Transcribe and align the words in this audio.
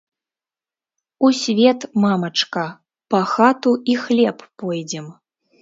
У 1.27 1.31
свет, 1.41 1.85
мамачка, 2.05 2.65
па 3.15 3.21
хату 3.35 3.77
і 3.93 3.99
хлеб 4.07 4.37
пойдзем. 4.65 5.07